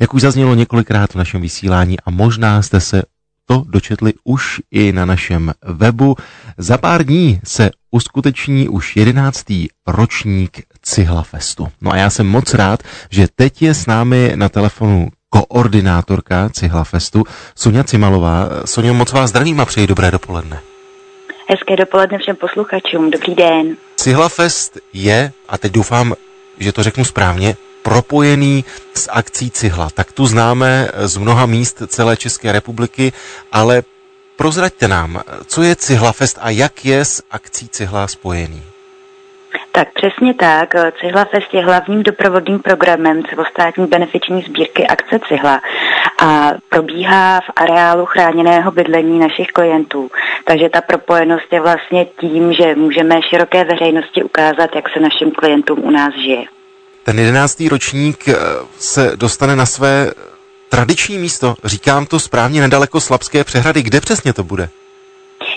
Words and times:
Jak 0.00 0.14
už 0.14 0.22
zaznělo 0.22 0.54
několikrát 0.54 1.10
v 1.10 1.14
našem 1.14 1.40
vysílání 1.40 2.00
a 2.00 2.10
možná 2.10 2.62
jste 2.62 2.80
se 2.80 3.02
to 3.46 3.62
dočetli 3.66 4.12
už 4.24 4.60
i 4.70 4.92
na 4.92 5.04
našem 5.04 5.52
webu. 5.62 6.16
Za 6.58 6.78
pár 6.78 7.04
dní 7.04 7.40
se 7.44 7.70
uskuteční 7.90 8.68
už 8.68 8.96
jedenáctý 8.96 9.68
ročník 9.86 10.62
Cihla 10.82 11.22
Festu. 11.22 11.68
No 11.80 11.92
a 11.92 11.96
já 11.96 12.10
jsem 12.10 12.26
moc 12.26 12.54
rád, 12.54 12.82
že 13.10 13.26
teď 13.34 13.62
je 13.62 13.74
s 13.74 13.86
námi 13.86 14.32
na 14.34 14.48
telefonu 14.48 15.08
koordinátorka 15.30 16.48
Cihla 16.48 16.84
Festu, 16.84 17.24
Sonja 17.54 17.84
Cimalová. 17.84 18.48
Sonja, 18.64 18.92
moc 18.92 19.12
vás 19.12 19.30
zdravím 19.30 19.60
a 19.60 19.64
přeji 19.64 19.86
dobré 19.86 20.10
dopoledne. 20.10 20.60
Hezké 21.48 21.76
dopoledne 21.76 22.18
všem 22.18 22.36
posluchačům, 22.36 23.10
dobrý 23.10 23.34
den. 23.34 23.76
Cihla 23.96 24.28
Fest 24.28 24.78
je, 24.92 25.32
a 25.48 25.58
teď 25.58 25.72
doufám, 25.72 26.14
že 26.58 26.72
to 26.72 26.82
řeknu 26.82 27.04
správně, 27.04 27.56
propojený 27.82 28.64
s 28.94 29.10
akcí 29.12 29.50
Cihla. 29.50 29.88
Tak 29.94 30.12
tu 30.12 30.26
známe 30.26 30.88
z 30.98 31.16
mnoha 31.16 31.46
míst 31.46 31.82
celé 31.86 32.16
České 32.16 32.52
republiky, 32.52 33.12
ale 33.52 33.82
prozraďte 34.36 34.88
nám, 34.88 35.20
co 35.46 35.62
je 35.62 35.76
Cihla 35.76 36.12
Fest 36.12 36.38
a 36.40 36.50
jak 36.50 36.84
je 36.84 37.04
s 37.04 37.22
akcí 37.30 37.68
Cihla 37.68 38.08
spojený? 38.08 38.62
Tak 39.72 39.88
přesně 39.92 40.34
tak. 40.34 40.74
Cihla 41.00 41.24
Fest 41.24 41.54
je 41.54 41.64
hlavním 41.64 42.02
doprovodným 42.02 42.58
programem 42.58 43.22
celostátní 43.24 43.86
benefiční 43.86 44.42
sbírky 44.42 44.86
akce 44.86 45.18
Cihla 45.28 45.60
a 46.22 46.50
probíhá 46.68 47.40
v 47.40 47.50
areálu 47.56 48.06
chráněného 48.06 48.70
bydlení 48.70 49.18
našich 49.18 49.48
klientů. 49.48 50.10
Takže 50.44 50.68
ta 50.68 50.80
propojenost 50.80 51.52
je 51.52 51.60
vlastně 51.60 52.04
tím, 52.04 52.52
že 52.52 52.74
můžeme 52.74 53.22
široké 53.30 53.64
veřejnosti 53.64 54.22
ukázat, 54.22 54.70
jak 54.74 54.88
se 54.88 55.00
našim 55.00 55.30
klientům 55.30 55.78
u 55.82 55.90
nás 55.90 56.14
žije. 56.14 56.44
Ten 57.10 57.18
jedenáctý 57.18 57.68
ročník 57.68 58.28
eh, 58.28 58.34
se 58.78 59.12
dostane 59.16 59.56
na 59.56 59.66
své 59.66 60.10
tradiční 60.68 61.18
místo. 61.18 61.54
Říkám 61.64 62.06
to 62.06 62.20
správně 62.20 62.60
nedaleko 62.60 63.00
Slabské 63.00 63.44
přehrady. 63.44 63.82
Kde 63.82 64.00
přesně 64.00 64.32
to 64.32 64.44
bude? 64.44 64.68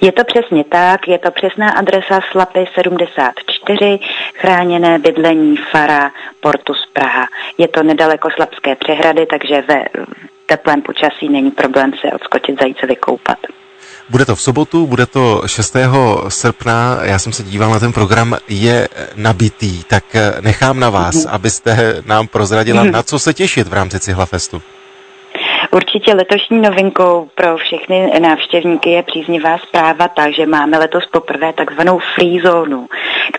Je 0.00 0.12
to 0.12 0.24
přesně 0.24 0.64
tak, 0.64 1.08
je 1.08 1.18
to 1.18 1.30
přesná 1.30 1.70
adresa 1.70 2.20
Slapy 2.30 2.66
74, 2.74 3.98
chráněné 4.34 4.98
bydlení 4.98 5.56
Fara 5.56 6.10
Portus 6.40 6.86
Praha. 6.92 7.26
Je 7.58 7.68
to 7.68 7.82
nedaleko 7.82 8.28
Slabské 8.30 8.76
přehrady, 8.76 9.26
takže 9.26 9.62
ve 9.68 9.84
teplém 10.46 10.82
počasí 10.82 11.28
není 11.28 11.50
problém 11.50 11.92
se 12.00 12.12
odskočit, 12.12 12.60
zajít 12.60 12.78
se 12.78 12.86
vykoupat. 12.86 13.38
Bude 14.10 14.24
to 14.24 14.36
v 14.36 14.42
sobotu, 14.42 14.86
bude 14.86 15.06
to 15.06 15.42
6. 15.46 15.76
srpna, 16.28 16.98
já 17.02 17.18
jsem 17.18 17.32
se 17.32 17.42
díval 17.42 17.70
na 17.70 17.80
ten 17.80 17.92
program, 17.92 18.36
je 18.48 18.88
nabitý, 19.16 19.84
tak 19.84 20.04
nechám 20.40 20.80
na 20.80 20.90
vás, 20.90 21.14
mm-hmm. 21.14 21.30
abyste 21.32 22.02
nám 22.06 22.26
prozradila, 22.28 22.84
mm-hmm. 22.84 22.90
na 22.90 23.02
co 23.02 23.18
se 23.18 23.34
těšit 23.34 23.68
v 23.68 23.72
rámci 23.72 24.00
Cihla 24.00 24.26
Festu. 24.26 24.62
Určitě 25.70 26.14
letošní 26.14 26.60
novinkou 26.60 27.28
pro 27.34 27.56
všechny 27.56 28.20
návštěvníky 28.20 28.90
je 28.90 29.02
příznivá 29.02 29.58
zpráva 29.58 30.08
ta, 30.08 30.30
že 30.30 30.46
máme 30.46 30.78
letos 30.78 31.06
poprvé 31.06 31.52
takzvanou 31.52 32.00
free 32.14 32.40
zónu, 32.40 32.86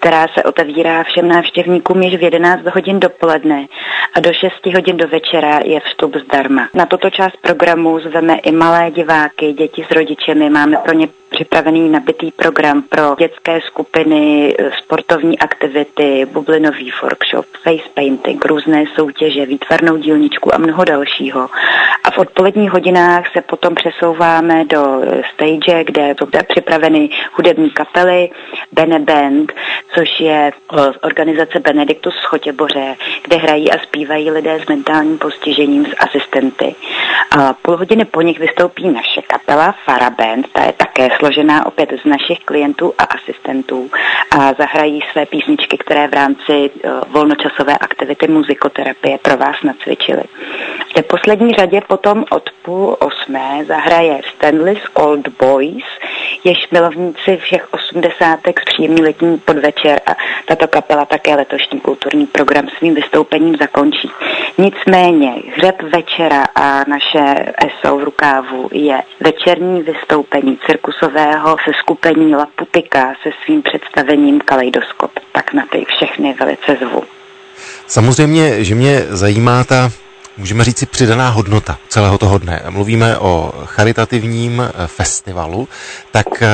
která 0.00 0.26
se 0.34 0.42
otevírá 0.42 1.04
všem 1.04 1.28
návštěvníkům 1.28 2.02
již 2.02 2.16
v 2.16 2.22
11 2.22 2.64
hodin 2.74 3.00
dopoledne 3.00 3.66
a 4.14 4.20
do 4.20 4.32
6 4.32 4.74
hodin 4.74 4.96
do 4.96 5.08
večera 5.08 5.60
je 5.64 5.80
vstup 5.80 6.16
zdarma. 6.16 6.68
Na 6.74 6.86
toto 6.86 7.10
část 7.10 7.36
programu 7.42 8.00
zveme 8.00 8.34
i 8.38 8.52
malé 8.52 8.90
diváky, 8.90 9.52
děti 9.52 9.86
s 9.88 9.90
rodičemi, 9.90 10.50
máme 10.50 10.76
pro 10.76 10.92
ně 10.92 11.08
připravený 11.30 11.88
nabitý 11.88 12.30
program 12.32 12.82
pro 12.82 13.16
dětské 13.18 13.60
skupiny, 13.60 14.54
sportovní 14.78 15.38
aktivity, 15.38 16.26
bublinový 16.32 16.92
workshop, 17.02 17.46
face 17.62 17.88
painting, 17.94 18.44
různé 18.44 18.84
soutěže, 18.94 19.46
výtvarnou 19.46 19.96
dílničku 19.96 20.54
a 20.54 20.58
mnoho 20.58 20.84
dalšího. 20.84 21.48
A 22.04 22.10
v 22.10 22.18
odpoledních 22.18 22.70
hodinách 22.70 23.32
se 23.32 23.42
potom 23.42 23.74
přesouváme 23.74 24.64
do 24.64 25.02
stage, 25.34 25.84
kde 25.84 26.14
jsou 26.18 26.26
připraveny 26.48 27.08
hudební 27.32 27.70
kapely, 27.70 28.30
Bene 28.72 28.98
Band, 28.98 29.52
což 29.94 30.20
je 30.20 30.50
organizace 31.02 31.60
Benediktus 31.60 32.14
z 32.14 32.24
Chotěboře, 32.24 32.96
kde 33.24 33.36
hrají 33.36 33.70
a 33.72 33.78
zpívají 33.78 34.30
lidé 34.30 34.60
s 34.64 34.68
mentálním 34.68 35.18
postižením 35.18 35.86
s 35.86 35.94
asistenty. 35.98 36.74
A 37.38 37.52
půl 37.52 37.76
hodiny 37.76 38.04
po 38.04 38.22
nich 38.22 38.38
vystoupí 38.38 38.88
naše 38.88 39.22
kapela 39.22 39.74
Fara 39.84 40.10
Band, 40.10 40.46
ta 40.52 40.64
je 40.64 40.72
také 40.72 41.08
složená 41.18 41.66
opět 41.66 41.92
z 42.02 42.04
našich 42.04 42.38
klientů 42.44 42.94
a 42.98 43.04
asistentů 43.04 43.90
a 44.30 44.52
zahrají 44.58 45.00
své 45.12 45.26
písničky, 45.26 45.78
které 45.78 46.08
v 46.08 46.12
rámci 46.12 46.70
volnočasové 47.08 47.78
aktivity 47.78 48.28
muzikoterapie 48.28 49.18
pro 49.18 49.36
vás 49.36 49.56
nacvičili. 49.62 50.22
V 50.98 51.00
té 51.00 51.06
poslední 51.06 51.54
řadě 51.54 51.80
potom 51.88 52.24
od 52.30 52.50
půl 52.62 52.96
osmé 53.00 53.64
zahraje 53.68 54.20
Stanley's 54.34 54.82
Old 54.94 55.28
Boys, 55.28 55.84
jež 56.44 56.68
milovníci 56.70 57.36
všech 57.36 57.68
osmdesátek 57.70 58.60
příjemný 58.64 59.02
letní 59.02 59.38
podvečer 59.38 60.00
a 60.06 60.16
tato 60.46 60.68
kapela 60.68 61.04
také 61.04 61.36
letošní 61.36 61.80
kulturní 61.80 62.26
program 62.26 62.68
svým 62.78 62.94
vystoupením 62.94 63.56
zakončí. 63.56 64.10
Nicméně 64.58 65.34
hřeb 65.56 65.82
večera 65.82 66.44
a 66.54 66.84
naše 66.88 67.52
ESO 67.66 67.96
v 67.96 68.04
rukávu 68.04 68.68
je 68.72 69.02
večerní 69.20 69.82
vystoupení 69.82 70.58
cirkusového 70.66 71.56
se 71.64 71.70
skupení 71.78 72.36
Laputika 72.36 73.14
se 73.22 73.30
svým 73.44 73.62
představením 73.62 74.40
Kaleidoskop. 74.40 75.10
Tak 75.32 75.52
na 75.52 75.66
ty 75.72 75.84
všechny 75.84 76.34
velice 76.40 76.76
zvu. 76.76 77.02
Samozřejmě, 77.86 78.64
že 78.64 78.74
mě 78.74 79.00
zajímá 79.08 79.64
ta 79.64 79.90
můžeme 80.38 80.64
říct 80.64 80.78
si 80.78 80.86
přidaná 80.86 81.28
hodnota 81.28 81.78
celého 81.88 82.18
toho 82.18 82.38
dne. 82.38 82.62
Mluvíme 82.70 83.18
o 83.18 83.52
charitativním 83.64 84.62
eh, 84.62 84.86
festivalu, 84.86 85.68
tak 86.12 86.42
eh, 86.42 86.48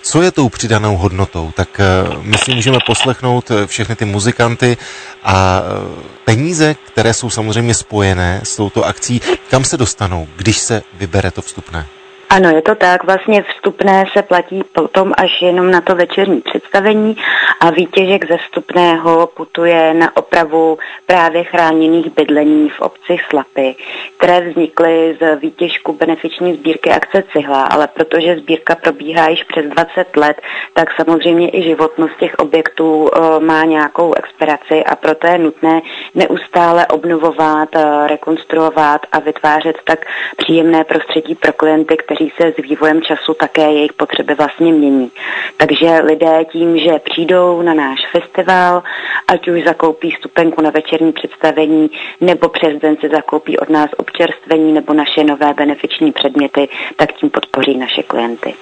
co 0.00 0.22
je 0.22 0.30
tou 0.30 0.48
přidanou 0.48 0.96
hodnotou? 0.96 1.52
Tak 1.56 1.80
eh, 1.80 2.16
my 2.22 2.38
si 2.38 2.54
můžeme 2.54 2.78
poslechnout 2.86 3.50
všechny 3.66 3.96
ty 3.96 4.04
muzikanty 4.04 4.76
a 5.22 5.62
peníze, 6.24 6.74
které 6.74 7.14
jsou 7.14 7.30
samozřejmě 7.30 7.74
spojené 7.74 8.40
s 8.44 8.56
touto 8.56 8.84
akcí, 8.84 9.20
kam 9.50 9.64
se 9.64 9.76
dostanou, 9.76 10.28
když 10.36 10.58
se 10.58 10.82
vybere 10.98 11.30
to 11.30 11.42
vstupné? 11.42 11.86
Ano, 12.30 12.50
je 12.50 12.62
to 12.62 12.74
tak. 12.74 13.04
Vlastně 13.04 13.42
vstupné 13.42 14.04
se 14.12 14.22
platí 14.22 14.62
potom 14.72 15.12
až 15.16 15.42
jenom 15.42 15.70
na 15.70 15.80
to 15.80 15.94
večerní 15.94 16.40
představení 16.40 17.16
a 17.60 17.70
výtěžek 17.70 18.28
ze 18.28 18.36
vstupného 18.36 19.26
putuje 19.26 19.94
na 19.94 20.16
opravu 20.16 20.78
právě 21.06 21.44
chráněných 21.44 22.10
bydlení 22.10 22.68
v 22.68 22.80
obci 22.80 23.16
Slapy, 23.30 23.76
které 24.18 24.40
vznikly 24.40 25.18
z 25.20 25.36
výtěžku 25.40 25.92
benefiční 25.92 26.54
sbírky 26.54 26.90
akce 26.90 27.24
Cihla, 27.32 27.64
ale 27.64 27.88
protože 27.88 28.36
sbírka 28.36 28.74
probíhá 28.74 29.28
již 29.28 29.44
přes 29.44 29.66
20 29.66 30.16
let, 30.16 30.40
tak 30.74 30.88
samozřejmě 30.96 31.48
i 31.48 31.62
životnost 31.62 32.16
těch 32.18 32.34
objektů 32.38 33.10
eh, 33.14 33.40
má 33.40 33.64
nějakou 33.64 34.14
expiraci 34.14 34.84
a 34.84 34.96
proto 34.96 35.26
je 35.26 35.38
nutné 35.38 35.82
neustále 36.14 36.86
obnovovat, 36.86 37.68
eh, 37.76 38.06
rekonstruovat 38.06 39.00
a 39.12 39.18
vytvářet 39.18 39.76
tak 39.84 40.06
příjemné 40.36 40.84
prostředí 40.84 41.34
pro 41.34 41.52
klienty, 41.52 41.96
kteří 41.96 42.15
se 42.40 42.52
s 42.58 42.62
vývojem 42.62 43.02
času 43.02 43.34
také 43.34 43.72
jejich 43.72 43.92
potřeby 43.92 44.34
vlastně 44.34 44.72
mění. 44.72 45.10
Takže 45.56 46.00
lidé 46.04 46.44
tím, 46.52 46.78
že 46.78 46.98
přijdou 46.98 47.62
na 47.62 47.74
náš 47.74 47.98
festival, 48.12 48.82
ať 49.28 49.48
už 49.48 49.64
zakoupí 49.64 50.14
stupenku 50.18 50.62
na 50.62 50.70
večerní 50.70 51.12
představení, 51.12 51.90
nebo 52.20 52.48
přes 52.48 52.80
den 52.82 52.96
si 53.00 53.08
zakoupí 53.08 53.58
od 53.58 53.68
nás 53.68 53.90
občerstvení 53.96 54.72
nebo 54.72 54.92
naše 54.92 55.24
nové 55.24 55.54
benefiční 55.54 56.12
předměty, 56.12 56.68
tak 56.96 57.12
tím 57.12 57.30
podpoří 57.30 57.76
naše 57.78 58.02
klienty. 58.02 58.54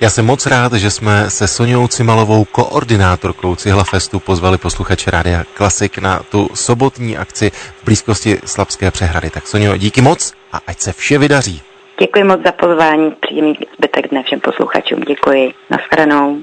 Já 0.00 0.10
jsem 0.10 0.26
moc 0.26 0.46
rád, 0.46 0.72
že 0.72 0.90
jsme 0.90 1.30
se 1.30 1.48
Soňou 1.48 1.88
Cimalovou, 1.88 2.44
koordinátorkou 2.44 3.56
Cihla 3.56 3.84
Festu, 3.84 4.20
pozvali 4.20 4.58
posluchače 4.58 5.10
Rádia 5.10 5.44
Klasik 5.54 5.98
na 5.98 6.22
tu 6.30 6.48
sobotní 6.54 7.16
akci 7.16 7.50
v 7.50 7.84
blízkosti 7.84 8.38
Slabské 8.44 8.90
přehrady. 8.90 9.30
Tak 9.30 9.46
Sonio, 9.46 9.76
díky 9.76 10.00
moc 10.00 10.32
a 10.52 10.60
ať 10.66 10.80
se 10.80 10.92
vše 10.92 11.18
vydaří. 11.18 11.62
Děkuji 12.00 12.24
moc 12.24 12.40
za 12.44 12.52
pozvání, 12.52 13.10
příjemný 13.10 13.54
zbytek 13.78 14.08
dne 14.10 14.22
všem 14.22 14.40
posluchačům. 14.40 15.00
Děkuji. 15.00 15.52
Naschledanou. 15.70 16.42